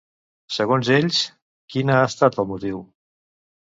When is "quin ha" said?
1.77-2.01